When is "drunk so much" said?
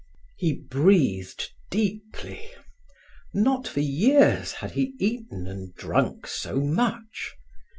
5.75-7.35